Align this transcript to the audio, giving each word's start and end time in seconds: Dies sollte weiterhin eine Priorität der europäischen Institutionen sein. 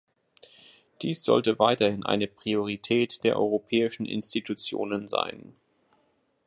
Dies 1.03 1.23
sollte 1.23 1.59
weiterhin 1.59 2.03
eine 2.03 2.25
Priorität 2.25 3.23
der 3.23 3.37
europäischen 3.37 4.07
Institutionen 4.07 5.07
sein. 5.07 5.55